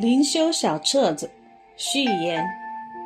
[0.00, 1.30] 灵修小册子
[1.76, 2.42] 序言：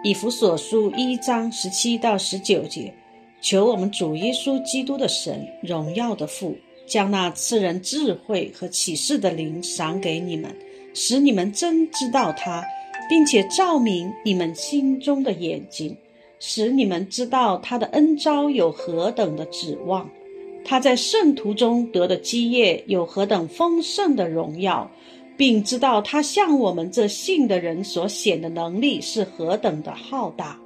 [0.05, 2.95] 以弗所书一章十七到十九节，
[3.41, 6.57] 求我们主耶稣基督的神，荣耀的父，
[6.87, 10.55] 将那赐人智慧和启示的灵赏给你们，
[10.95, 12.65] 使你们真知道他，
[13.09, 15.97] 并且照明你们心中的眼睛，
[16.39, 20.09] 使你们知道他的恩招有何等的指望，
[20.65, 24.89] 他在圣徒中得的基业有何等丰盛的荣耀。
[25.37, 30.59] 并知道他向我们这信的人所显的能力是何等的浩大。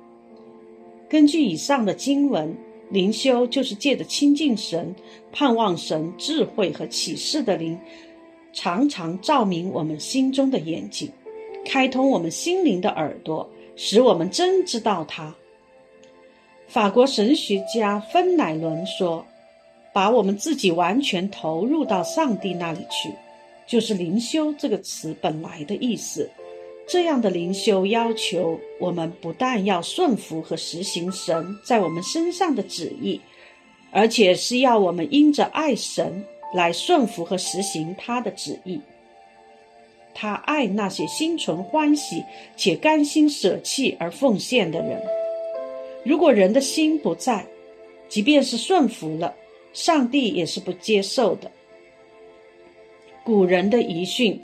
[1.09, 2.55] 根据以上的经文，
[2.91, 4.95] 灵修就是借着亲近神、
[5.33, 7.79] 盼望神智慧和启示的灵，
[8.53, 11.11] 常常照明我们心中的眼睛，
[11.65, 15.35] 开通我们心灵的耳朵，使我们真知道他。
[16.66, 19.25] 法国神学家芬乃伦说
[19.95, 23.10] ：“把我们自己完全投入到上帝那里去。”
[23.69, 26.29] 就是灵修这个词本来的意思。
[26.87, 33.21] 这样的灵修要求我们不但要顺服和实行神在我们身上的旨意，
[33.91, 38.80] 而且是要我们因着爱神来顺服和实行他的旨意。
[40.15, 42.25] 他爱那些心存欢喜
[42.57, 45.01] 且甘心舍弃而奉献的人。
[46.05, 47.47] 如果人的心不在，
[48.09, 49.35] 即便是顺服了，
[49.75, 51.51] 上帝也是不接受的。
[53.29, 54.40] 古人的遗训，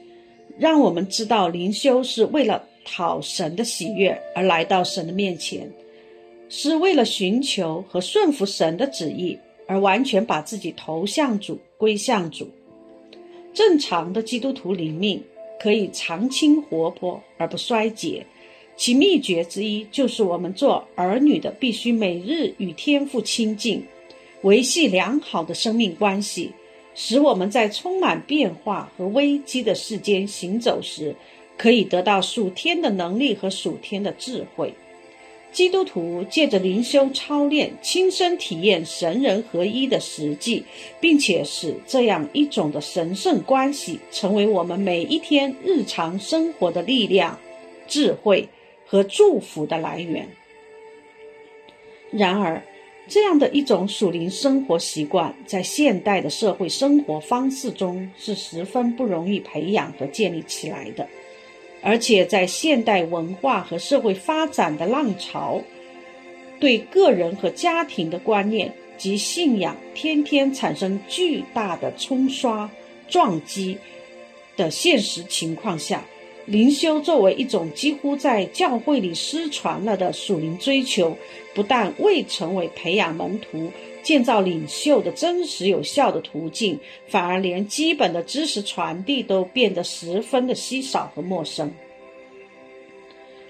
[0.59, 5.73] 让我们知道灵修是为了讨神的喜悦而来到神的面前，
[6.51, 12.47] 是为了寻求和顺服神的旨意而完全把自己投向主、归向主。
[13.55, 15.19] 正常的基督徒灵命
[15.59, 18.27] 可以常青活泼而不衰竭，
[18.77, 23.83] 其秘诀之一就是我们做儿女的必须每日与天父亲近，
[24.43, 26.53] 维系良好的生命关系。
[26.95, 31.15] 使我们在充满变化和危机的世间行走时，
[31.57, 34.73] 可以得到属天的能力和属天的智慧。
[35.53, 40.65] 基督徒借着灵修操练，亲身体验神人合一的实际，
[41.01, 47.39] 并且使这样一种的神圣关系成为我们每一天日常生活的力量、
[47.87, 48.49] 智慧
[48.85, 50.29] 和祝福的来源。
[52.11, 52.61] 然而，
[53.07, 61.07] 这样的一种属灵生活习惯，在现代的社会生活方式中是十分不容易培养和建立起来的，
[61.83, 65.61] 而且在现代文化和社会发展的浪潮，
[66.59, 72.71] 对个人和家庭的观念及信仰天天产生巨大的冲刷
[73.07, 73.77] 撞击
[74.57, 76.03] 的现实情况下。
[76.47, 81.17] 灵修作为一种几乎在教会里失传了的属灵追求，
[81.55, 83.71] 不但未成为培养门徒、
[84.03, 86.79] 建造领袖的真实有效的途径，
[87.09, 91.73] 反而连基本的知识传递都变得十分的稀少和陌生。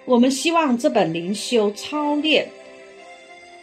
[0.04, 2.46] 我们希望这本灵修操练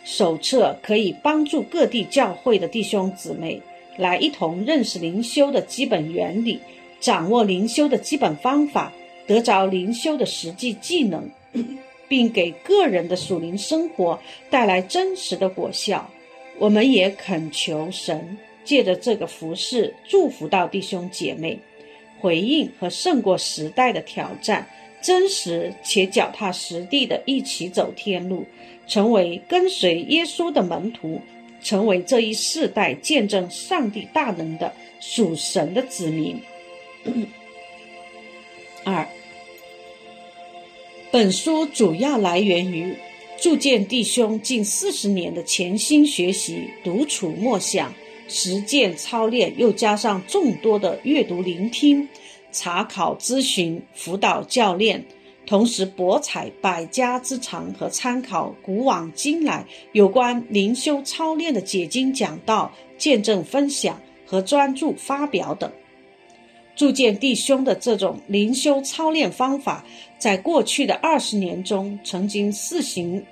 [0.04, 3.62] 手册可以帮助各地教会的弟兄姊妹
[3.96, 6.60] 来一同认识灵修的基本原理，
[7.00, 8.92] 掌握灵修的基本方法。
[9.32, 11.32] 得着灵修的实际技能，
[12.10, 14.20] 并给个人的属灵生活
[14.50, 16.12] 带来真实的果效。
[16.60, 21.58] 我们也恳求神借着这个服饰祝福到弟兄姐妹，
[22.20, 24.68] 回应和胜过时代的挑战，
[25.02, 28.46] 真实且脚踏实地的一起走天路，
[28.86, 31.22] 成为跟随耶稣的门徒，
[31.64, 36.38] 成为这一世代见证上帝大能的属神的子民。
[38.84, 39.08] 二，
[41.12, 42.96] 本书主要来源于
[43.38, 47.94] 铸剑弟兄近四十年的潜心学习、独处默想、
[48.30, 52.08] 实践操练，又加上众多的阅读、聆听、
[52.54, 55.04] 查考、咨询、辅导教练，
[55.46, 65.70] 同时博采百家之长和参考古往今来有关灵修操练的解经讲道、见证分享和专注发表等。
[66.82, 69.86] 铸剑弟兄的这种灵修操练方法，
[70.18, 73.24] 在过去的二十年中，曾经试行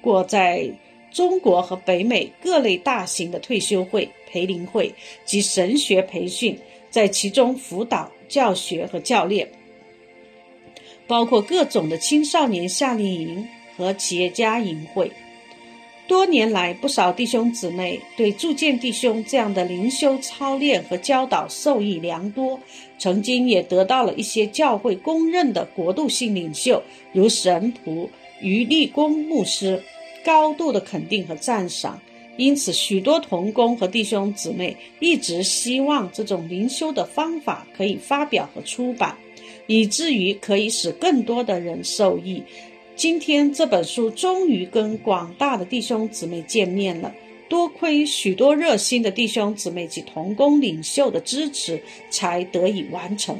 [0.00, 0.70] 过在
[1.10, 4.94] 中国和北美各类大型的退休会、培灵会
[5.24, 6.56] 及神学培训，
[6.88, 9.50] 在其中辅导、教学和教练，
[11.08, 15.10] 包括各种的青少年夏令营和企业家营会。
[16.08, 22.58] 多年来，不少弟兄姊妹对铸剑弟兄这样的灵修操练和教导受益良多，
[22.98, 26.82] 曾经也得到了一些教会公认的国度性领袖，
[27.12, 28.08] 如神仆
[28.40, 29.82] 于立功牧师
[30.24, 32.00] 高度的肯定和赞赏。
[32.38, 39.14] 因此，许多同工和弟兄姊妹一直希望这种灵修的方法可以发表和出版。
[39.70, 42.42] 以至于可以使更多的人受益。
[42.98, 47.14] 今天这本书终于跟广大的弟兄姊妹见面了，
[47.48, 51.80] 多亏许多热心的弟兄姊妹及同工领袖的支持，
[52.10, 53.38] 才得以完成。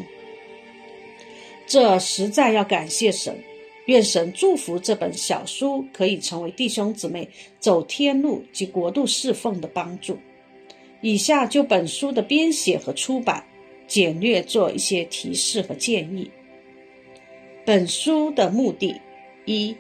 [1.67, 3.37] 这实在要感谢神，
[3.87, 7.29] 愿神祝福这本小书可以成为弟兄姊妹
[7.59, 10.19] 走天路及国度侍奉的帮助。
[11.01, 13.45] 以下就本书的编写和出版
[13.89, 16.31] 简略做一些提示和建议。
[17.67, 18.95] 本书的目的。
[19.57, 19.75] 一，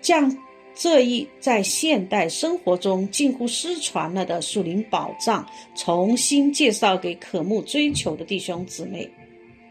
[0.00, 0.36] 将
[0.74, 9.10] 这一在现代生活中近乎失传了的属灵宝藏重新介绍给渴慕追求的弟兄姊妹。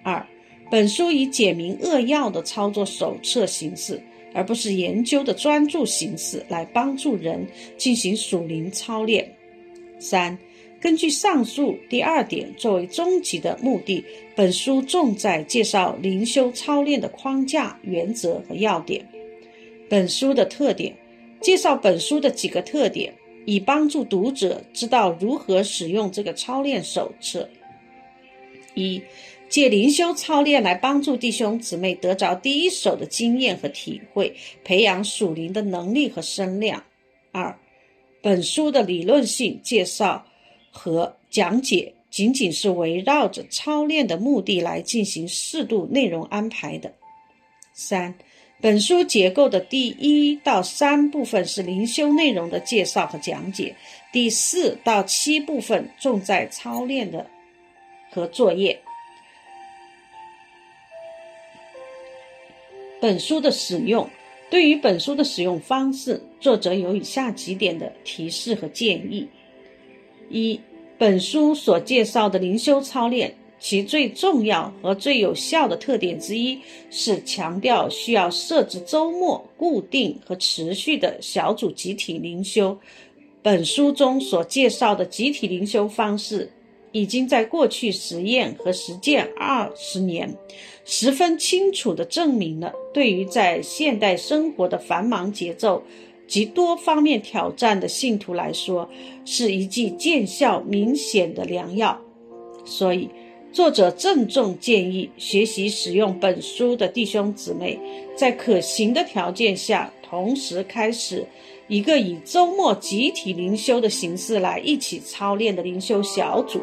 [0.03, 0.25] 二，
[0.71, 4.01] 本书以简明扼要的操作手册形式，
[4.33, 7.47] 而不是研究的专注形式，来帮助人
[7.77, 9.31] 进行属灵操练。
[9.99, 10.37] 三，
[10.81, 14.03] 根据上述第二点作为终极的目的，
[14.35, 19.07] 本书重在介绍灵修操练的框架、原则和要点。
[19.87, 20.95] 本书的特点，
[21.41, 23.13] 介绍本书的几个特点，
[23.45, 27.47] 以帮助读者知道如何使用这个操练手册。
[28.73, 29.01] 一，
[29.47, 36.83] 借灵修操练来帮助弟兄姊妹得着第一手的经验和体会，培养属灵的能力和声量。
[37.31, 37.55] 二，
[38.21, 40.25] 本书的理论性介绍
[40.71, 46.91] 和讲解仅仅是围绕着操练的目的来进行适度内容安排的。
[47.73, 48.15] 三。
[48.65, 53.75] 本书结构的第一到三部分是灵修内容的介绍和讲解，
[54.11, 57.27] 第四到七部分重在操练的
[58.09, 58.81] 和作业。
[62.99, 64.09] 本书的使用，
[64.49, 69.29] 对于本书的使用方式，作者有以下几点的提示和建议：
[70.27, 70.59] 一、
[70.97, 73.31] 本书所介绍的灵修操练。
[73.57, 76.59] 其最重要和最有效的特点之一
[76.91, 82.77] 是强调需要设置周末固定和持续的小组集体灵修。
[83.41, 86.51] 本书中所介绍的集体灵修方式，
[86.91, 90.35] 已经在过去实验和实践二十年，
[90.83, 95.81] 十分清楚地证明了，对于在现代生活的繁忙节奏
[96.27, 98.87] 及多方面挑战的信徒来说，
[99.25, 101.99] 是一剂见效明显的良药。
[102.63, 103.09] 所以。
[103.55, 107.79] 作者郑重建议，学习使用本书的弟兄姊妹，
[108.13, 111.25] 在可行的条件下，同时开始
[111.69, 116.59] 一个以周末集体灵修的形式来一起操练的灵修小组，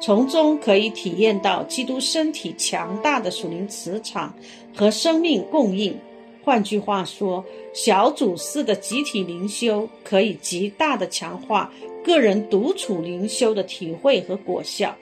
[0.00, 4.34] 从中可以体验到基督身体强大的属灵磁场
[4.74, 5.94] 和生命供应。
[6.42, 7.44] 换句话说，
[7.74, 11.70] 小组式的集体灵修可以极大的强化
[12.02, 14.96] 个人独处灵修的体会和果效。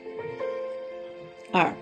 [1.53, 1.73] 二，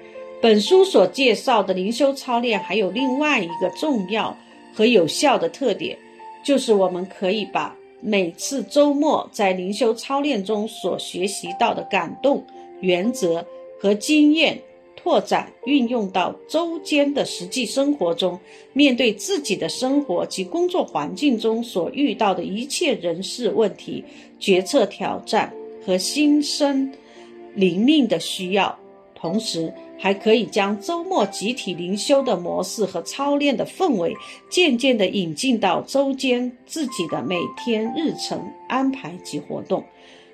[0.43, 4.37] 本书所介绍的灵修操练还有另外一个重要
[4.75, 5.97] 和有效的特点，
[6.45, 12.45] 就是我们可以把每次周末在灵修操练中所学习到的感动、
[12.81, 13.47] 原则
[13.81, 14.61] 和经验
[14.97, 18.39] 拓展运用到周间的实际生活中，
[18.73, 24.05] 面对自己的生活及工作环境中所遇到的一切人事问题、
[24.39, 25.53] 决策挑战
[25.87, 26.93] 和新生
[27.55, 28.77] 灵命的需要。
[29.21, 34.15] 同时，还可以将周末集体灵修的模式和操练的氛围，
[34.49, 39.85] 渐渐地引进到周间自己的每天日程安排及活动，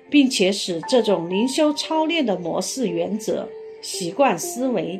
[0.09, 3.45] 并且使这种灵修操练的模式、原则、
[3.81, 4.97] 习惯、思维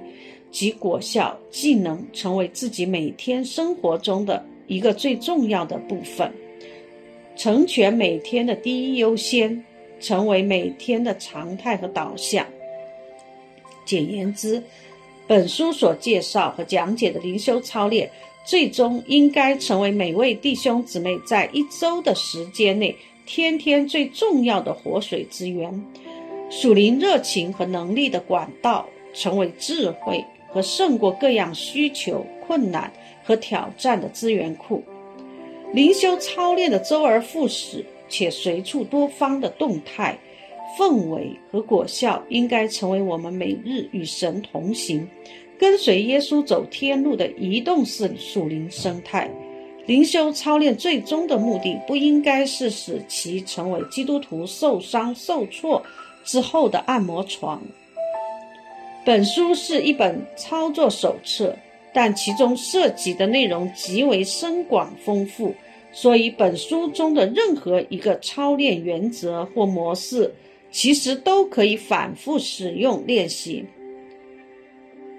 [0.51, 6.29] 及果效技能，成为自己每天生活中的一个最重要的部分，
[7.38, 9.63] 成全每天的第一优先，
[10.01, 12.46] 成为每天的常态和导向。
[13.88, 14.62] 简言之，
[15.25, 18.08] 本书所介绍和讲解的灵修操练，
[18.46, 25.84] 最终应该成为每位弟兄姊妹在一周的时间内，天天最重要的活水之源，
[26.50, 32.91] 属灵热情和能力的管道，成为智慧和胜过各样需求、困难
[33.24, 34.84] 和挑战的资源库。
[35.74, 40.17] 灵修操练的周而复始且随处多方的动态。
[40.77, 45.07] 氛围和果效应该成为我们每日与神同行、
[45.57, 49.29] 跟随耶稣走天路的移动式属灵生态。
[49.88, 55.81] 灵修操练最终的目的，不应该是使其成为基督徒受伤受挫
[56.24, 57.62] 之后的按摩床。
[59.05, 61.55] 本书是一本操作手册，
[61.93, 65.55] 但其中涉及的内容极为深广丰富，
[65.93, 70.34] 所以本书中的任何一个操练原则或模式。
[70.77, 73.65] 其实都可以反复使用练习。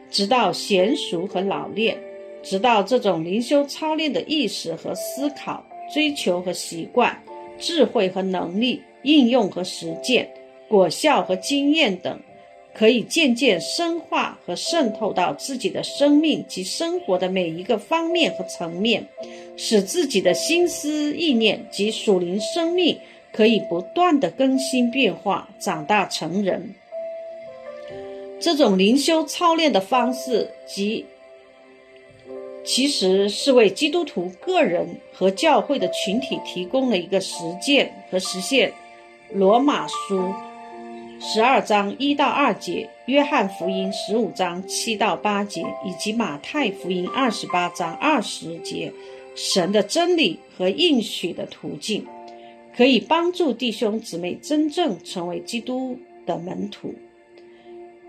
[0.08, 1.98] 直到娴熟和老练，
[2.44, 7.20] 直到这种灵修操练的意识和思考、追求和习惯、
[7.58, 10.30] 智慧和能力、应用和实践、
[10.68, 12.16] 果效和经验等。
[12.72, 19.04] 可以渐渐深化和渗透到自己的生命及生活的每一个方面和层面，
[19.56, 22.96] 使自己的心思意念及属灵生命
[23.38, 26.75] 可以不断的更新变化、长大成人。
[28.40, 31.07] 这种灵修操练的方式，及
[32.64, 38.73] 其实是为基督徒个人和教会的群体提供了一个实践和实现
[39.33, 40.35] 罗马书。
[41.21, 48.92] 十二章一到二节，约翰福音十五章七到八节，以及马太福音二十八章二十节，
[49.37, 52.04] 神的真理和应许的途径，
[52.78, 56.94] 可以帮助弟兄姊妹真正成为基督的门徒。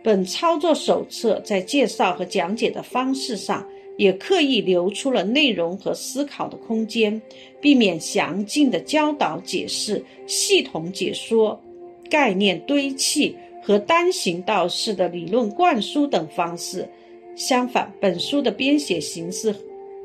[0.03, 7.19] 本操作手册在介绍和讲解的方式上，也刻意留出了内容和思考的空间，
[7.59, 11.59] 避免详尽的教导解释、系统解说。
[12.07, 16.87] 概念堆砌和单行道式的理论灌输等方式。
[17.35, 19.55] 相反，本书的编写形式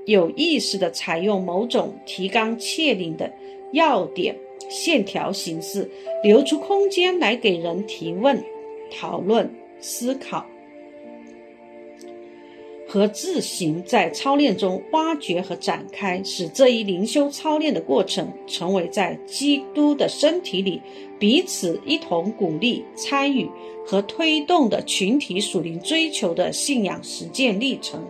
[0.06, 3.30] 有意识地采用某种提纲挈领的
[3.74, 4.34] 要点
[4.74, 5.88] 线条形式，
[6.24, 8.42] 留出空间来给人提问、
[8.90, 10.44] 讨论、思考。
[12.86, 20.80] 和自行在操练中挖掘和展开，使这一灵修操练的过程成为在基督的身体里
[21.18, 23.48] 彼此一同鼓励、参与
[23.86, 28.04] 和推动的群体属灵追求的信仰实践历程，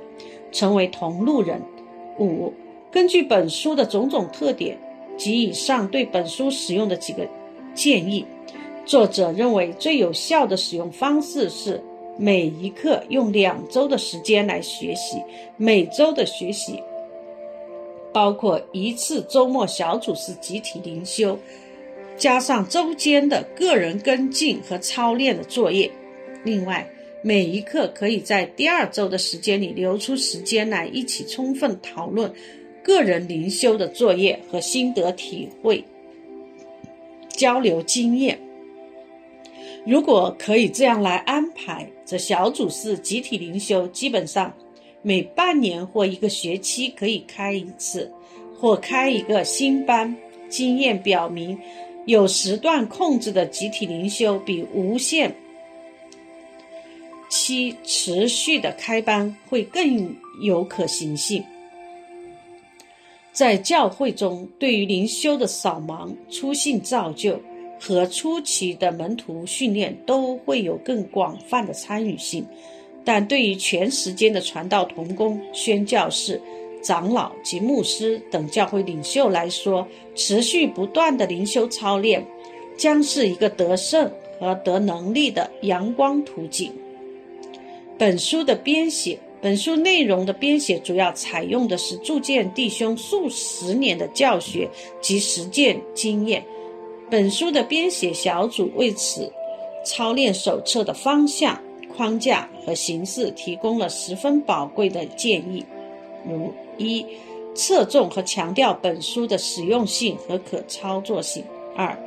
[0.50, 1.62] 成为同路人。
[2.18, 2.52] 五，
[2.90, 4.78] 根据本书的种种特点
[5.16, 7.26] 及以上对本书使用的几个
[7.74, 8.24] 建议，
[8.84, 11.82] 作者认为最有效的使用方式是。
[12.16, 15.20] 每一课用两周的时间来学习，
[15.56, 16.80] 每周的学习
[18.12, 21.36] 包括一次周末小组式集体灵修，
[22.16, 25.90] 加上周间的个人跟进和操练的作业。
[26.44, 26.88] 另外，
[27.20, 32.32] 每一课可以在第二周的时间里留出时间来一起充分讨论
[32.84, 35.82] 个人灵修的作业和心得体会，
[37.28, 38.38] 交流经验。
[39.84, 44.54] 如果可以这样来安排，则小组式集体灵修基本上
[45.02, 48.12] 每半年或一个学期可以开一次，
[48.60, 50.14] 或开一个新班。
[50.50, 51.58] 经验表明，
[52.06, 55.34] 有时段控制的集体灵修比无限
[57.28, 61.42] 期持续的开班会更有可行性。
[63.34, 67.38] 在教会中，对于灵修的扫盲、初信造就。
[67.80, 72.46] 和初期的门徒训练都会有更广泛的参与性，
[73.04, 76.40] 但对于全时间的传道同工、宣教士、
[76.82, 82.24] 长老及牧师等教会领袖来说，持续不断的灵修操练
[82.78, 84.10] 将是一个得胜
[84.40, 86.72] 和得能力的阳光途径。
[87.98, 94.66] 本书的编写，本书内容的编写主要采用的是铸建弟兄数十年的教学
[95.02, 96.42] 及实践经验。
[97.10, 99.30] 本书的编写小组为此
[99.84, 101.60] 操练手册的方向、
[101.94, 105.62] 框架和形式提供了十分宝贵的建议，
[106.26, 107.04] 如一、
[107.54, 111.44] 侧重和强调本书的实用性和可操作性；
[111.76, 111.98] 二、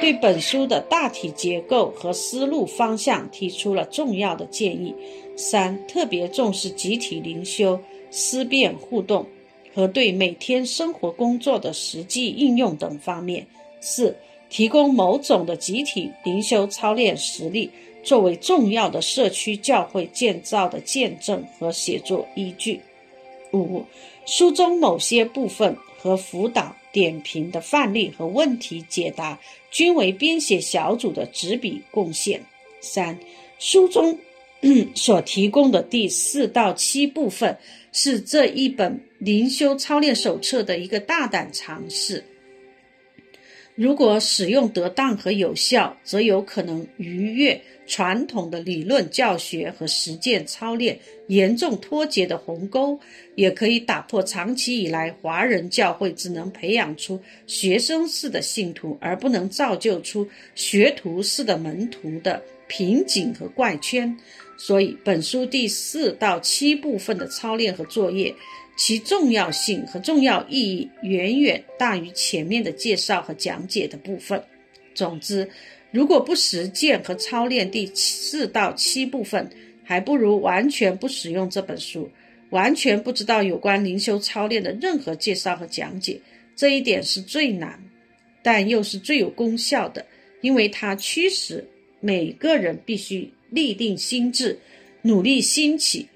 [0.00, 4.94] 对本书的大体结构和思路方向提出了重要的建议；
[5.36, 7.78] 三、特别重视集体灵修、
[8.10, 9.26] 思辨互动
[9.74, 13.42] 和对每天生活工作的实际应用等方面；
[13.80, 14.16] 四。
[14.48, 17.68] 提供某种的集体灵修操练实例，
[18.04, 22.80] 作为重要的社区教会建造的见证和写作依据。
[23.52, 23.84] 五、
[24.24, 29.38] 书中某些部分和辅导点评的范例和问题解答，
[29.70, 32.40] 均为编写小组的执笔贡献。
[32.80, 33.18] 三、
[33.58, 34.18] 书中
[34.96, 37.58] 所提供的第四到七部分，
[37.92, 42.24] 是这一本灵修操练手册的一个大胆尝试。
[43.76, 52.98] 如果使用得当和有效，则有可能逾越传统的理论教学和实践操练严重脱节的鸿沟，
[53.34, 64.16] 也可以打破长期以来华人教会只能培养出学生式的信徒，而不能造就出学徒式的门徒的瓶颈和怪圈。
[64.58, 68.34] 所以，本书第四到七部分的操练和作业。
[68.76, 74.42] 其重要性和重要意义远远大于前面的介绍和讲解的部分。
[74.94, 75.48] 总之，
[75.90, 79.48] 如果不实践和操练第四到七部分，
[79.82, 82.10] 还不如完全不使用这本书，
[82.50, 86.20] 完全不知道有关灵修操练的任何介绍和讲解。
[86.54, 87.82] 这一点是最难，
[88.42, 90.04] 但又是最有功效的，
[90.40, 91.66] 因为它驱使
[92.00, 94.58] 每个人必须立定心智，
[95.02, 96.08] 努力兴起，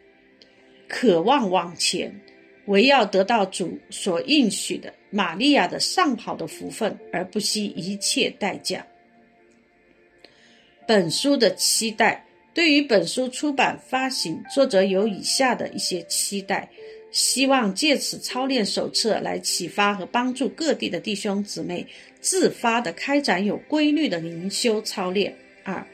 [0.89, 2.21] 渴望往前，
[2.71, 8.87] 唯要得到主所应许的玛利亚的上好的福分，而不惜一切代价。
[10.87, 12.25] 本书的期待，
[12.55, 16.69] 对于本书出版发行，作者有以下的一些期待。
[17.13, 21.85] 希望借此操练手册来启发和帮助各地的弟兄姊妹
[22.21, 25.37] 自发地开展有规律的灵修操练。
[25.65, 25.85] 二，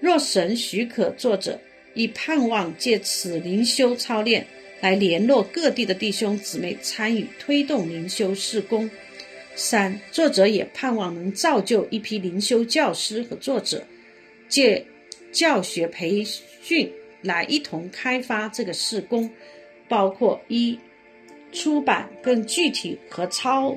[0.00, 1.60] 若神许可，作者
[1.92, 4.46] 亦盼望借此灵修操练
[4.82, 8.90] 来联络各地的弟兄姊妹参与推动灵修事工。
[9.54, 13.86] 三，作者也盼望能造就一批灵修教师和作者，
[14.48, 14.84] 借
[15.30, 19.30] 教学培训来一同开发这个事工。
[19.88, 20.78] 包括一
[21.52, 23.76] 出版更具体和操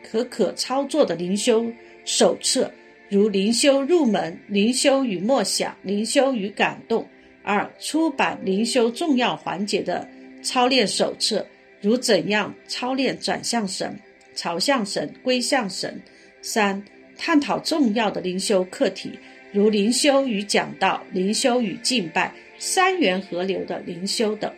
[0.00, 1.66] 可可操作的灵修
[2.04, 2.70] 手册，
[3.08, 7.04] 如灵修入门、灵修与默想、灵修与感动；
[7.42, 10.08] 二出版灵修重要环节的
[10.44, 11.44] 操练手册，
[11.80, 13.98] 如怎样操练转向神、
[14.36, 15.94] 朝向神、归向神；
[16.42, 16.84] 三
[17.16, 19.18] 探讨重要的灵修课题，
[19.50, 24.52] 如灵修与讲道、灵修与敬拜、三元河流的灵修等。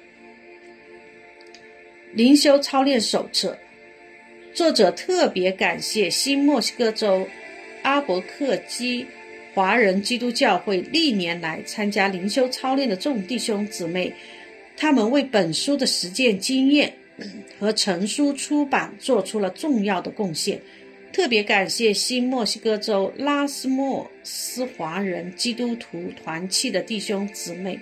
[2.13, 3.57] 灵修操练手册，
[4.55, 7.29] 作者特别感谢新墨西哥州
[7.83, 9.07] 阿伯克基
[9.55, 14.13] 华人基督教会历年来参加灵修操练的众弟兄姊妹，
[14.77, 16.93] 他们为本书的实践经验
[17.59, 20.61] 和成书出版做出了重要的贡献。
[21.13, 27.79] 特别感谢新墨西哥州拉斯莫斯华人基督徒团契的弟兄姊妹。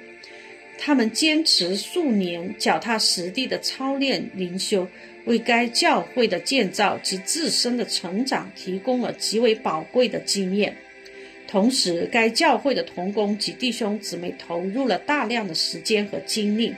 [0.78, 4.86] 他们坚持数年，脚踏实地的操练灵修，
[5.24, 10.76] 为该教会的建造及自身的成长提供了极为宝贵的经验。
[11.54, 16.74] 同时，该教会的同工及弟兄姊妹投入了大量的时间和精力，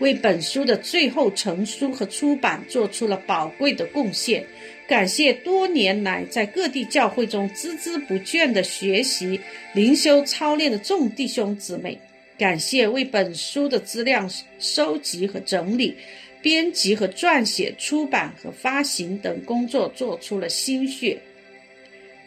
[0.00, 4.44] 为本书的最后成书和出版做出了宝贵的贡献。
[4.88, 9.38] 感谢多年来在各地教会中孜孜不倦的学习
[9.74, 11.96] 灵修操练的众弟兄姊妹。
[12.36, 15.96] 感谢为本书的资料收集和整理、
[16.42, 21.16] 编辑和撰写、出版和发行等工作做出了心血，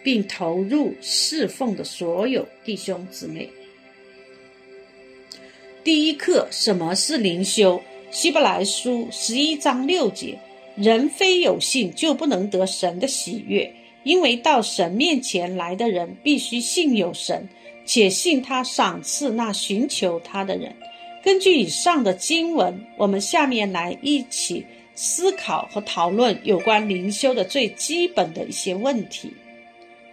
[0.03, 3.49] 并投入侍奉的所有弟兄姊妹。
[5.83, 7.81] 第一课：什么是灵修？
[8.11, 10.37] 希伯来书十一章六节：
[10.75, 17.47] 人非有信，就不能得神的喜悦，因为到神面前来的人必须信有神。
[17.85, 20.73] 且信他赏赐那寻求他的人。
[21.21, 29.33] 根据以上的经文，我们下面来一起思考和讨论有关灵修的最基本的一些问题：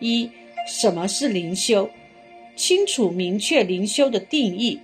[0.00, 0.28] 一、
[0.66, 1.88] 什么是灵修？
[2.56, 4.78] 清楚明确灵修的定义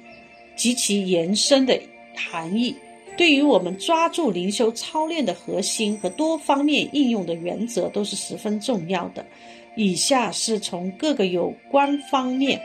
[0.54, 1.78] 及其延伸的
[2.14, 2.74] 含义，
[3.16, 9.26] 对于我们抓住灵修操练的核心和多方面应用的原则都是十分重要的。
[9.74, 12.60] 以下是从各个有关方面。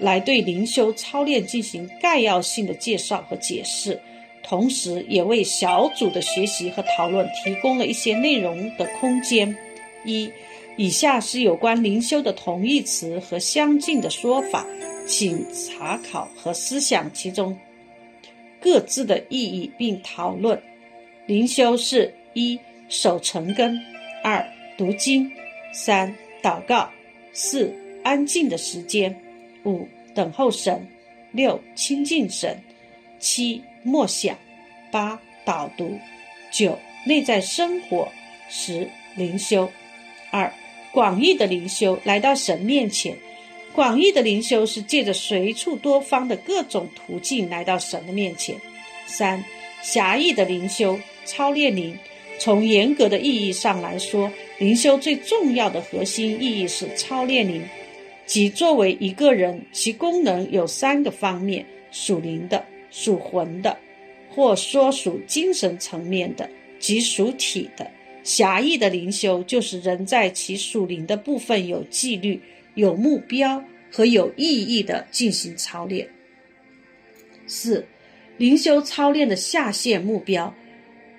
[0.00, 4.00] 来对灵修操练进行概要性的介绍和解释，
[4.42, 9.56] 同时也为小组的学习和讨论提供了一些内容的空间。
[10.04, 10.28] 一，
[10.76, 14.66] 以下是有关灵修的同义词和相近的说法，
[15.06, 17.56] 请查考和思想其中
[18.60, 20.60] 各自的意义，并讨论。
[21.26, 22.58] 灵修是：一、
[22.88, 23.76] 守成根；
[24.22, 24.44] 二、
[24.76, 25.30] 读经；
[25.72, 26.90] 三、祷告；
[27.32, 29.14] 四、安静的时间。
[29.64, 30.86] 五等候神，
[31.32, 32.60] 六亲近神，
[33.18, 34.36] 七默想，
[34.90, 35.98] 八导读，
[36.50, 38.08] 九内在生活，
[38.50, 39.70] 十灵修。
[40.30, 40.52] 二
[40.94, 43.16] 广义的灵修来到神面前，
[43.72, 48.54] 广义的灵修是借着随处多方的各种途径来到神的面前。
[49.04, 49.44] 三
[49.82, 51.98] 狭义的灵修操练灵，
[52.38, 57.60] 从严格的意义上来说，灵修最重要的核心意义是操练灵。
[58.24, 63.76] 即作为一个人，其功能有三个方面：属灵的、属魂的，
[64.30, 67.90] 或说属精神层面的，即属体的。
[68.24, 72.40] 狭义的灵修，就是人在其属灵的部分有纪律、
[72.74, 76.08] 有目标和有意义的进行操练。
[77.46, 77.86] 四、
[78.36, 80.52] 灵修操练的下限目标，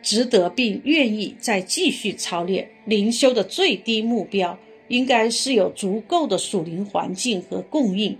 [0.01, 2.69] 值得并愿意再继续操练。
[2.83, 4.59] 灵修的最低目标。
[4.87, 8.15] 应该是有足够的属灵环境和供应，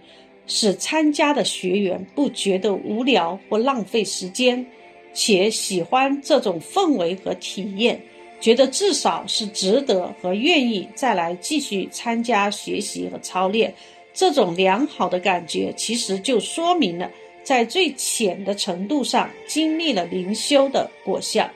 [0.48, 4.66] 使参加的学员不觉得无聊或浪费时间，
[5.14, 8.02] 且喜欢这种氛围和体验，
[8.46, 13.74] 觉得至少是值得和愿意再来继续参加学习和操练。
[14.14, 17.10] 这种良好的感觉，其实就说明了
[17.44, 21.50] 在最浅的程度上经历了灵修的果效。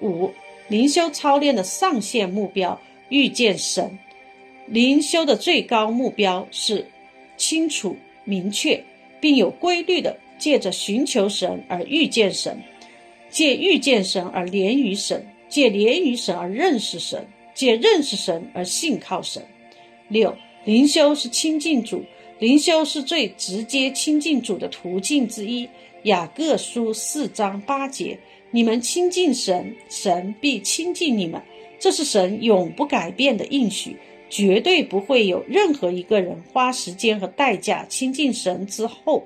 [0.00, 0.30] 五、
[0.68, 3.98] 灵修操练的上限目标：遇见神。
[4.66, 6.86] 灵修的最高目标是
[7.36, 7.96] 清楚。
[8.22, 8.84] 明确
[9.20, 12.62] 并有规律的，借着寻求神而遇见神，
[13.30, 19.42] 借遇见神而连于神，借怜于神而认识神，借认识神而信靠神。
[20.06, 22.04] 六灵修是亲近主，
[22.38, 25.66] 灵修是最直接亲近主的途径之一。
[26.02, 28.18] 雅各书四章八节：
[28.50, 31.40] 你们亲近神，神必亲近你们。
[31.78, 33.96] 这是神永不改变的应许。
[34.28, 39.24] 绝对不会有任何一个人花时间和代价亲近神之后，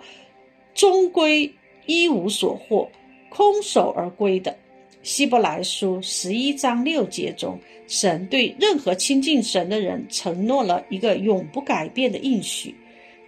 [0.75, 1.53] 终归
[1.87, 2.89] 一无所获，
[3.31, 4.57] 空手而归的。
[5.03, 7.59] 希伯来书十一章六节中，
[7.89, 12.75] 神对任何亲近神的人承诺了一个永不改变的应许，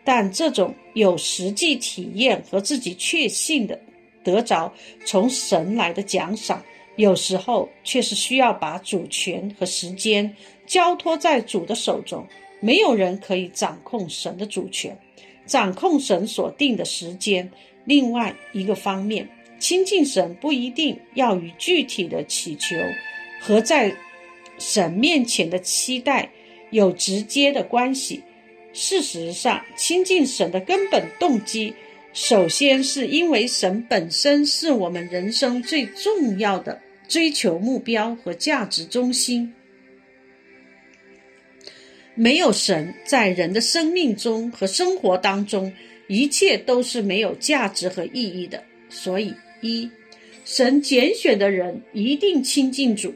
[0.04, 3.80] 但这种有实际体验和自己确信的
[4.22, 4.70] 得着
[5.06, 6.62] 从神来的奖赏。
[6.96, 10.30] 有时候却是需要把主权和时间
[10.66, 12.26] 交托在主的手中，
[12.60, 14.94] 没有人可以掌控神的主权，
[15.46, 17.50] 掌控神所定的时间。
[17.86, 19.26] 另外一个方面，
[19.62, 22.74] 亲近神不一定要与具体的祈求
[23.40, 23.96] 和在
[24.58, 26.32] 神面前的期待
[26.72, 28.24] 有直接的关系。
[28.72, 31.74] 事实上，亲近神的根本动机。
[32.12, 39.54] 首先是因为神本身是我们人生最重要的追求目标和价值中心。
[42.16, 45.72] 没有神在人的生命中和生活当中，
[46.08, 48.64] 一切都是没有价值和意义的。
[48.90, 49.88] 所以，一，
[50.44, 53.14] 神拣选的人一定亲近主。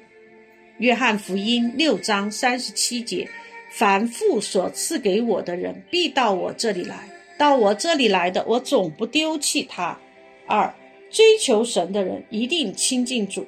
[0.78, 3.28] 约翰福音六章三十七节：
[3.70, 7.09] 凡父所赐给我的人，必到我这里来。
[7.37, 9.98] 到我这里来的，我总不丢弃他。
[10.46, 10.72] 二，
[11.11, 13.46] 追求神的人一定亲近主。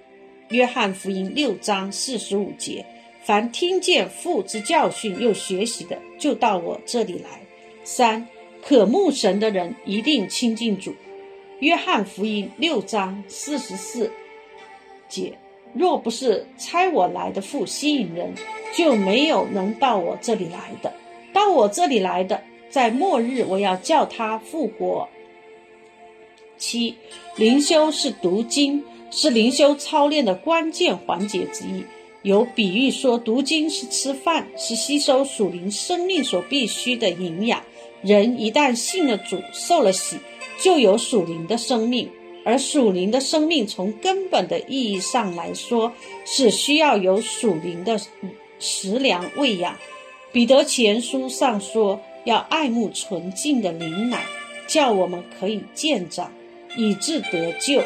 [0.50, 2.84] 约翰福音六章四十五节：
[3.22, 7.40] 凡听见父之教训又学习的，就到我这里来。
[7.84, 8.26] 三，
[8.62, 10.94] 渴慕神的人一定亲近主。
[11.61, 14.12] 约翰福音六章四十四
[15.09, 15.37] 节：
[15.75, 18.33] 若不是差我来的父吸引人，
[18.77, 20.92] 就没有能到我这里来的。
[21.33, 22.42] 到我这里来的。
[22.71, 25.09] 在末日，我要叫他复活。
[26.59, 26.94] 七，
[27.35, 31.83] 灵修是读经，是灵修操练的关键环节之一。
[32.23, 37.62] 有比喻说，读经是吃饭，是吸收属灵生命所必须的营养。
[38.03, 40.18] 人一旦信了主，受了洗，
[40.59, 42.11] 就有属灵的生命。
[42.44, 45.92] 而属灵的生命，从根本的意义上来说，
[46.25, 48.01] 是需要有属灵的
[48.59, 49.77] 食粮喂养。
[50.33, 52.01] 彼得前书上说。
[52.25, 54.27] 要爱慕纯净的灵奶，
[54.66, 56.31] 叫我们可以见长，
[56.77, 57.83] 以致得救。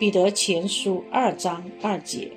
[0.00, 2.32] 彼得前书二章二节。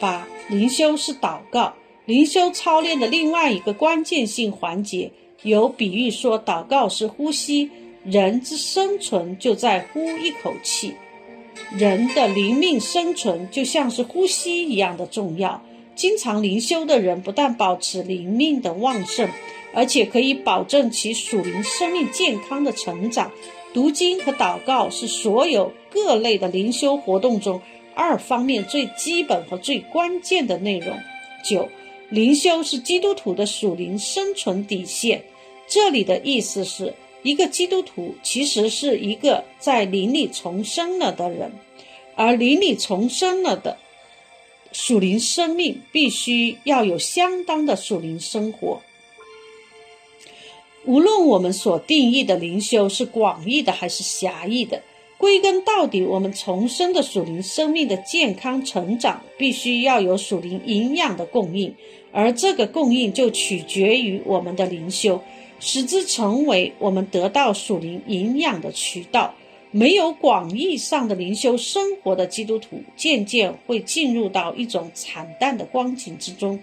[0.00, 1.74] 八灵修是祷告，
[2.06, 7.70] 灵修操练的另外一个关键性环节，有比喻说，祷告是呼吸，
[8.04, 10.94] 人之生存就在呼一口气，
[11.76, 15.62] 人的灵命生存就像是呼吸一样的重要。
[15.94, 19.28] 经常灵修的人，不但保持灵命的旺盛。
[19.76, 23.32] 而且可以保证其属灵生命健康的成长。
[23.72, 27.60] 读经和祷告是所有各类的灵修活动中
[27.92, 30.96] 二方面最基本和最关键的内容。
[31.44, 31.68] 九，
[32.08, 35.24] 灵修是基督徒的属灵生存底线。
[35.66, 41.50] 这里的意思是一个基督徒其实是一个在灵里重生了的人，
[42.14, 43.78] 而灵里重生了的
[44.72, 48.82] 属灵生命必须要有相当的属灵生活。
[50.84, 54.82] 无论我们所定义的灵修是广义的还是狭义的，
[55.16, 61.74] 归根到底，我们重生的属灵生命的健康成长，必须要有属灵营养的供应，
[62.12, 65.22] 而这个供应就取决于我们的灵修，
[65.60, 69.34] 使之成为我们得到属灵营养的渠道。
[69.70, 76.60] 没有广义上的灵修生活的基督徒，渐渐会进入到一种惨淡的光景之中。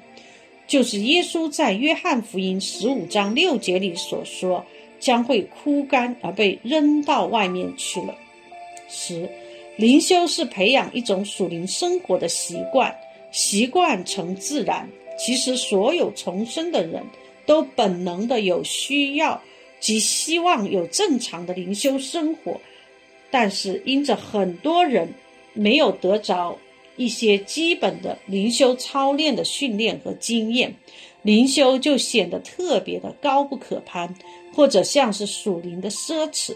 [0.66, 4.66] 就是耶稣在约翰福音十五章六节里所说，
[4.98, 8.16] 将会枯干而被扔到外面去了。
[8.88, 9.30] 十，
[9.76, 12.96] 灵修是培养一种属灵生活的习惯，
[13.34, 14.88] 习惯成自然。
[15.20, 17.04] 其实所有重生的人
[17.46, 19.42] 都本能的有需要
[19.80, 22.60] 及希望有正常的灵修生活，
[23.30, 25.14] 但是因着很多人
[25.54, 26.58] 没有得着
[26.98, 30.76] 一些基本的灵修操练的训练和经验，
[31.24, 34.14] 灵修就显得特别的高不可攀，
[34.54, 36.56] 或者像是属灵的奢侈。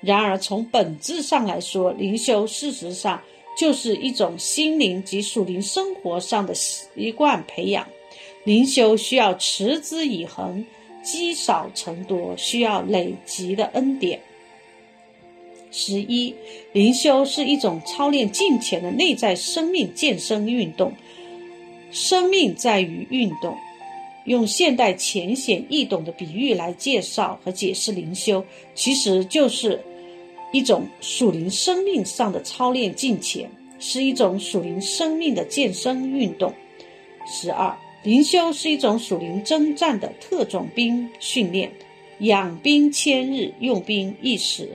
[0.00, 3.20] 然而从本质上来说，灵修事实上
[3.58, 7.84] 就是一种心灵及属灵生活上的习惯培养。
[8.44, 10.64] 灵修需要持之以恒，
[11.02, 14.20] 积少成多，需要累积的恩典。
[15.70, 16.34] 十一，
[16.72, 20.92] 灵修是一种操练金钱的内在生命健身运动。
[21.90, 23.56] 生命在于运动。
[24.24, 29.82] 用现代浅显易懂的比喻来介绍和解释灵修，其实就是
[30.52, 36.52] 一种属灵生命上的操练金钱，是一种属灵生命的健身运动。
[37.26, 37.74] 十二。
[38.04, 41.70] 灵修是一种属灵征战的特种兵训练，
[42.20, 44.68] 养兵千日，用兵一时。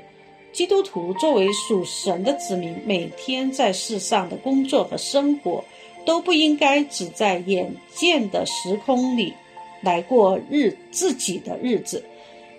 [0.52, 5.64] 基督徒作为属神的子民，每天在世上的工作和生活，
[6.06, 9.34] 都不应该只在眼见的时空里
[9.82, 12.04] 来过日自己的日子。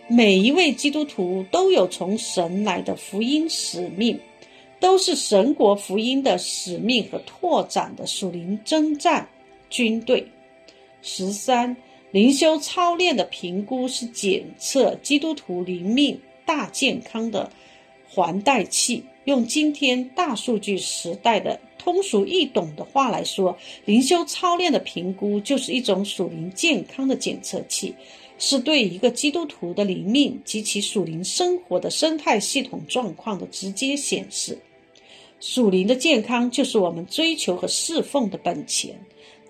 [0.08, 4.18] 每一位基督徒都有从神来的福音使命，
[4.80, 9.28] 都是神国福音的使命和拓展的属灵征战
[9.68, 10.26] 军队。
[11.06, 11.76] 十三
[12.12, 17.50] 灵修操练的评估是检测基督徒灵命大健康的
[18.08, 19.04] 环带器。
[19.24, 27.94] 用今天大数据时代的通俗易懂的话来说，灵修操练的评估就是一种属灵健康的检测器，
[28.38, 34.58] 是对一个基督徒的灵命及其属灵生活的生态系统状况的直接显示。
[35.38, 38.98] 属灵的健康就是我们追求和侍奉的本钱，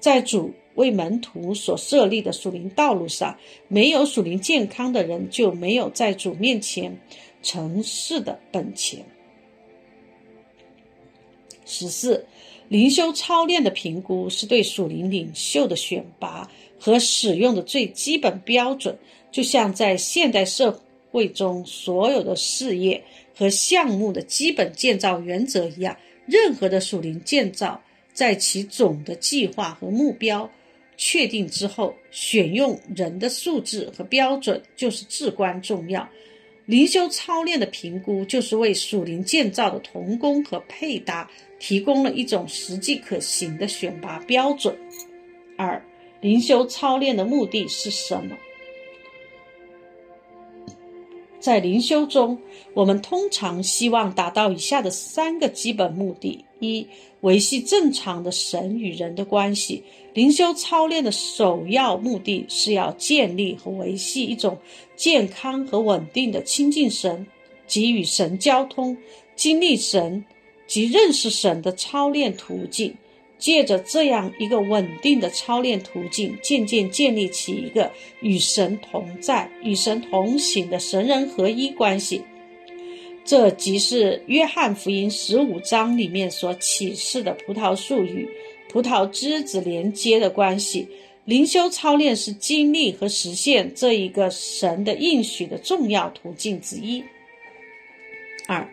[0.00, 0.52] 在主。
[0.74, 6.98] 为门徒所设立的属灵道路上，没有属灵健康的人，就没有在主面前
[7.42, 9.04] 成事的本钱。
[11.64, 12.26] 十四，
[12.68, 18.98] 灵修操练的评估是对属灵领袖的选拔和使用的最基本标准，
[19.30, 23.02] 就像在现代社会中所有的事业
[23.34, 25.96] 和项目的基本建造原则一样。
[26.26, 27.80] 任何的属灵建造，
[28.12, 30.50] 在其总的计划和目标。
[30.96, 36.08] 确定之后，选用人的素质和标准就是至关重要。
[36.66, 44.74] 灵修操练的评估，就是为属灵建造的童工和配搭提供了一种实际可行的选拔标准。
[45.58, 45.84] 二、
[46.20, 48.34] 灵修操练的目的是什么？
[51.44, 52.38] 在灵修中，
[52.72, 56.86] 我们通常希望达到以下的三个基本目的：一、
[57.20, 59.84] 维系正常的神与人的关系。
[60.14, 64.56] 灵修操练的首要目的是要建立和维系一种
[64.96, 67.26] 健康和稳定的亲近神
[67.66, 68.96] 及与神交通、
[69.36, 70.24] 经历神
[70.66, 72.96] 及认识神的操练途径。
[73.44, 82.22] 借着这样一个稳定的操练途径，渐渐建立起一个与神同在、与神同行的神人合一关系。
[83.22, 88.26] 这即是约翰福音十五章里面所启示的葡萄树与。
[88.70, 90.88] 葡萄枝子连接的关系，
[91.26, 97.04] 灵修操练是经历和实现这一个神的应许的重要途径之一。
[98.48, 98.66] 二，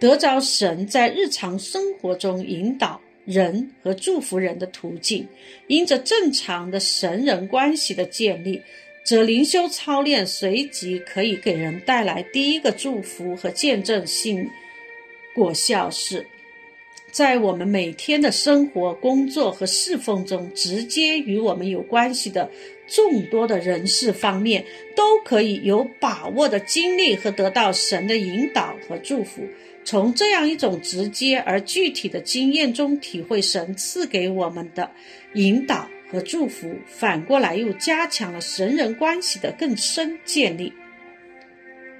[0.00, 5.28] 得着神在日常生活中引导人和祝福人的途径，
[5.68, 8.60] 因着正常的神人关系的建立，
[9.04, 14.50] 则灵修操练随即可以给人带来第一个祝福和见证性
[15.34, 16.26] 果效是。
[17.12, 22.48] 在我们每天的生活、工作和侍奉中，直接与我们有关系的
[22.86, 24.64] 众多的人事方面，
[24.94, 29.42] 都可以有把握的经历和得到神的引导和祝福。
[29.84, 34.90] 从这样一种直接而具体的经验中，体会神赐给我们的
[35.34, 40.72] 引导和祝福，反过来又加强了神人关系的更深建立。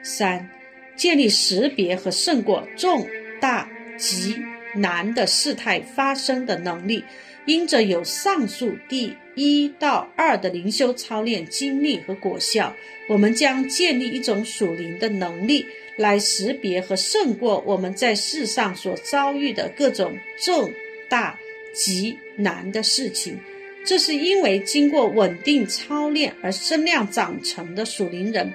[0.03, 0.49] 三、
[0.97, 3.07] 建立识别和胜过重
[3.40, 4.37] 大急。
[4.73, 7.03] 难的事态发生的能力，
[7.51, 12.73] 因着有上述第一到二的灵修操练经历和果效，
[13.09, 20.73] 我们将建立一种属灵的能力，来识别和胜过我们在世上所遭遇的各种重
[21.09, 21.37] 大
[21.75, 23.37] 极难的事情。
[23.85, 28.53] 这是因为经过稳定操练而身量长成的属灵人，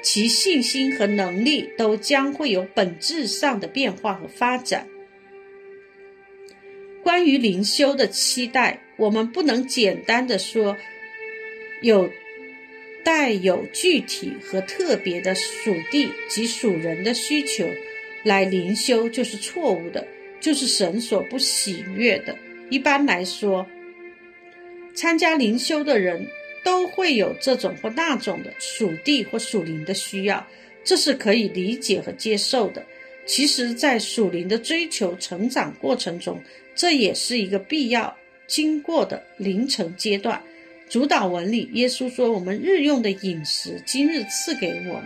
[0.00, 4.88] 其信心和能力都将会有本质上的变化和发展。
[7.08, 10.76] 关于灵修的期待，我们不能简单的说
[11.80, 12.12] 有
[13.02, 17.66] 带有具体和特别的属地及属人的需求
[18.24, 20.06] 来灵修，就是错误的，
[20.38, 22.36] 就是神所不喜悦的。
[22.68, 23.66] 一般来说，
[24.94, 26.26] 参加灵修的人
[26.62, 30.46] 都会有这种或那种的属地或属灵的需要，
[30.84, 32.84] 这是可以理解和接受的。
[33.24, 36.38] 其实，在属灵的追求成长过程中，
[36.78, 40.40] 这也是一个必要经过的灵程阶段。
[40.88, 45.04] 主导文里，耶稣说：“我们日用的饮食，今日赐给我们。”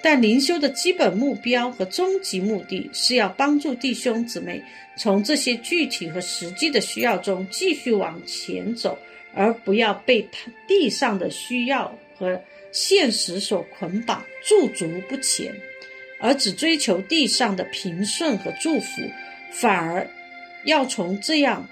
[0.00, 4.62] 但灵修的基本目标和终极目的是要帮助弟兄姊妹
[4.96, 8.96] 从这些具体和实际的需要中继续往前走，
[9.34, 10.28] 而不要被
[10.68, 15.52] 地上的需要和现实所捆绑，驻足不前，
[16.20, 19.02] 而只追求地上的平顺和祝福，
[19.52, 20.08] 反而
[20.66, 21.66] 要从这样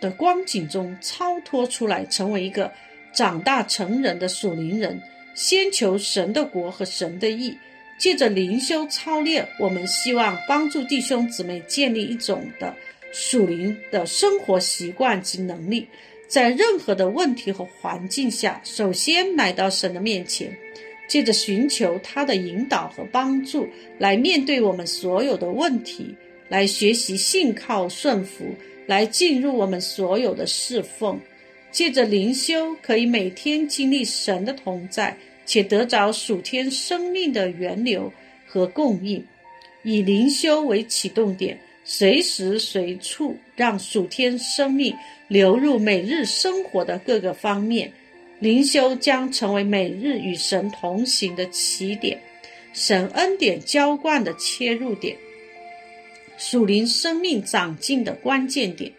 [0.00, 2.70] 的光景中超脱出来，成为一个
[3.12, 5.02] 长大成人的属灵人。
[5.34, 7.56] 先求神的国和神的义，
[7.98, 12.74] 借着灵修操练，我们希望帮助弟兄姊妹建立一种的
[13.12, 15.88] 属灵的生活习惯及能力，
[16.28, 20.54] 在任何的问题和环境下，首先来到神的面前，
[21.08, 23.66] 借着寻求他的引导和帮助，
[23.98, 26.14] 来面对我们所有的问题，
[26.52, 28.44] 来学习信靠顺服，
[28.86, 31.18] 来进入我们所有的侍奉。
[31.70, 38.12] 借着灵修，可以每天经历神的同在，且得着属天生命的源流
[38.46, 39.24] 和供应。
[39.82, 44.94] 以灵修为启动点，随时随处让属天生命
[45.28, 47.90] 流入每日生活的各个方面。
[48.40, 52.20] 灵修将成为每日与神同行的起点，
[52.74, 55.16] 神恩典浇灌的切入点，
[56.44, 58.90] 属灵生命长进的关键点。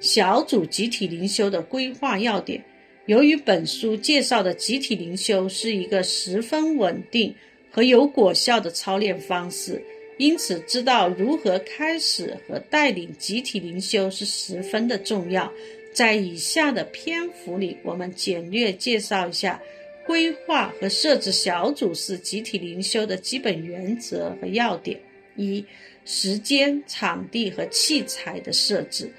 [0.00, 2.64] 小组集体灵修的规划要点。
[3.04, 7.34] 由于本书介绍的集体灵修是一个十分稳定
[7.70, 9.84] 和有果效的操练方式，
[10.16, 15.52] 因此知道如何开始和带领集体灵修是十分的重要。
[15.92, 19.60] 在以下的篇幅里，我们简略介绍一下
[20.06, 24.98] 规划和设置小组式集体灵修的基本原则和要点：
[25.36, 25.64] 一、
[26.10, 29.12] 时间、场地和器材的设置。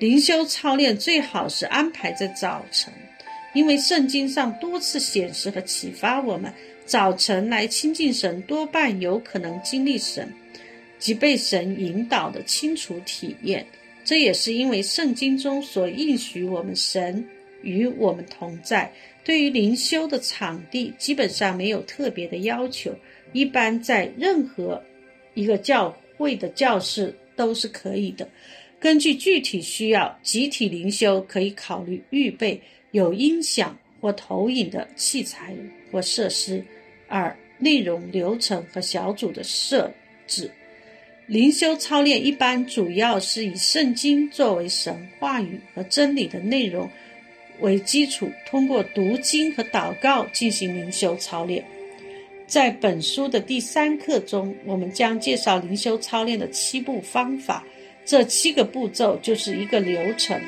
[0.00, 2.92] 灵修操练最好是安排在早晨，
[3.54, 6.52] 因为圣经上多次显示和启发我们，
[6.84, 10.32] 早晨来亲近神多半有可能经历神
[10.98, 13.64] 及被神引导的清楚体验。
[14.02, 17.24] 这也是因为圣经中所应许我们神
[17.62, 18.92] 与我们同在。
[19.22, 22.92] 对于灵修的场地，基本上没有特别的要求，
[23.32, 24.82] 一般在任何
[25.34, 28.28] 一个教会的教室都是可以的。
[28.78, 32.60] 根据具体需要，集体灵修可以考虑预备
[32.92, 35.52] 有音响或投影的器材
[35.90, 36.64] 或设施。
[37.08, 39.92] 二、内容流程和小组的设
[40.26, 40.48] 置。
[41.26, 46.88] 灵修操练一般主要是以圣经作为神话语和真理的内容
[47.60, 51.64] 为基础，通过读经和祷告进行灵修操练。
[52.52, 57.64] 在本书的第三课中，我们将介绍灵修操练的七步方法。
[58.04, 60.38] 这七个步骤就是一个流程。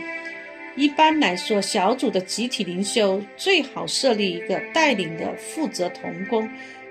[0.77, 6.47] 一般来说，小组的集体灵修最好设立一个带领的负责同工，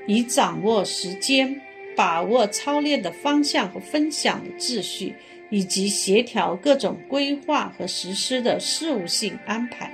[0.08, 1.62] 以掌握时间、
[1.95, 5.13] 把握操练的方向和分享的秩序，
[5.52, 9.93] 以及协调各种规划和实施的事务性安排。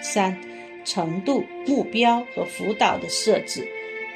[0.00, 0.38] 三、
[0.84, 3.66] 程度、目标和辅导的设置。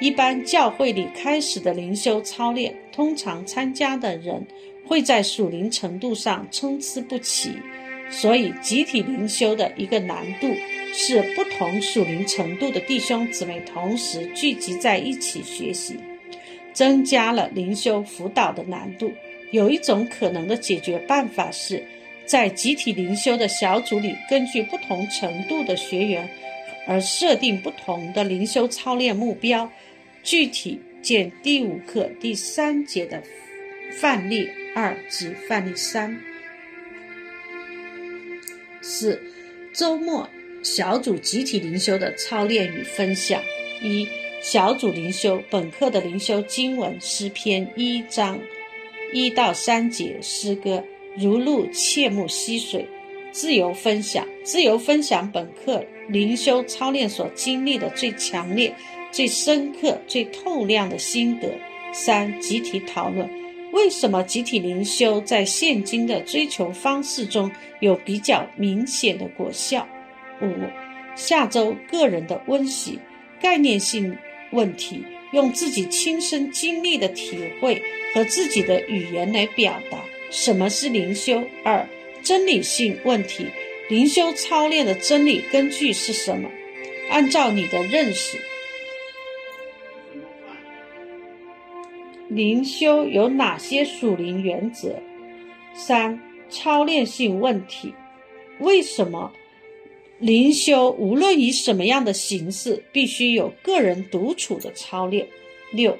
[0.00, 4.46] 一般教会里开始的灵修操练，通常参加的人。
[4.86, 7.52] 会在属灵程度上参差不齐，
[8.08, 10.48] 所以集体灵修的一个难度
[10.94, 15.96] 是不同属灵程度的弟兄姊妹同时聚集在一起学习，
[16.72, 19.12] 增加了灵修辅导的难度。
[19.50, 21.86] 有一种可能的解决办法是，
[22.24, 26.26] 在集体灵修的小组里，根据不同程度的学员
[26.86, 29.70] 而设定不同的灵修操练目标。
[30.22, 33.22] 具体见第五课第三节的
[33.92, 34.48] 范例。
[34.74, 36.20] 二及范例三，
[38.80, 39.20] 四
[39.74, 40.30] 周末
[40.62, 43.42] 小组集体灵修的操练与分享。
[43.82, 44.06] 一
[44.40, 48.38] 小组灵修本课的灵修经文诗篇一章
[49.12, 50.84] 一到三节诗歌
[51.16, 52.86] 如露切木溪水。
[53.32, 58.72] 自由分享，自由分享本课灵修操练所经历的最强烈、
[59.10, 61.48] 最深刻、最透亮的心得。
[61.92, 63.28] 三集体讨论。
[63.72, 67.50] 为什么集体灵修在现今的追求方式中
[67.80, 69.86] 有比较明显的果效？
[70.42, 70.52] 五、
[71.16, 72.98] 下周个人的温习，
[73.40, 74.16] 概念性
[74.52, 77.82] 问题，用自己亲身经历的体会
[78.14, 79.98] 和自己的语言来表达。
[80.30, 81.42] 什么是灵修？
[81.64, 81.86] 二、
[82.22, 83.46] 真理性问题，
[83.88, 86.50] 灵修操练的真理根据是什么？
[87.10, 88.38] 按照你的认识。
[92.28, 94.94] 灵修有哪些属灵原则？
[95.74, 96.20] 三、
[96.50, 97.94] 操练性问题：
[98.60, 99.32] 为什么
[100.18, 105.26] 灵修无论以什么样的形式，必须有个人独处的操练？
[105.72, 105.96] 六、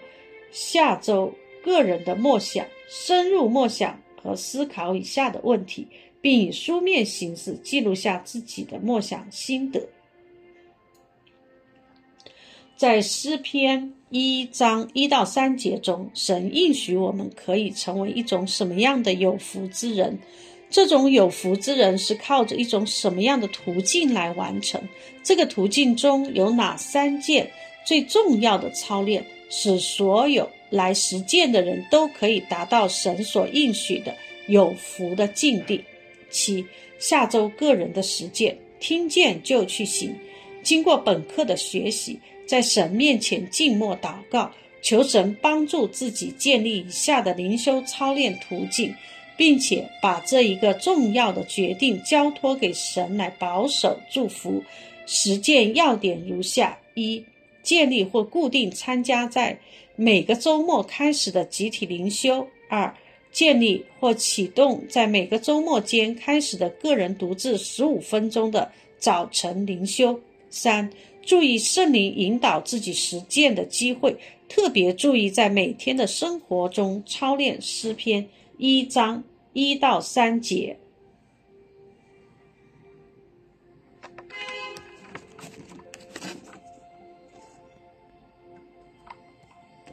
[0.52, 1.32] 下周
[1.64, 5.86] 个人的默想，深入默想和思考以下的问题，
[6.20, 9.80] 并以书面形式记录下自己的默想心得。
[12.78, 20.16] 在诗篇一章一到三节中，神应许我们可以成为一种什么样的有福之人？
[20.70, 24.80] 这种有福之人是靠着一种什么样的途径来完成？
[25.24, 27.50] 这个途径中有哪三件
[27.84, 34.14] 最重要的操练，使所有来实践的人都可以达到神所应许的
[34.46, 35.84] 有福的境地？
[36.30, 36.64] 七
[37.00, 40.14] 下周个人的实践，听见就去行。
[40.62, 42.16] 经过本课的学习。
[42.48, 48.94] 在神面前静默祷告，求神帮助自己建立以下的灵修操练途径，
[49.36, 54.64] 并且把这一个重要的决定交托给神来保守祝福。
[55.04, 57.22] 实践要点如下：一、
[57.62, 59.58] 建立或固定参加在
[59.94, 62.94] 每个周末开始的集体灵修；二、
[63.30, 70.14] 建立或启动在每个周末间开始的个人独自十五分钟的早晨灵修；
[70.48, 70.90] 三。
[71.28, 74.16] 注意圣灵引导自己实践的机会，
[74.48, 78.26] 特别注意在每天的生活中操练诗篇
[78.56, 79.22] 一章
[79.52, 80.78] 一到三节。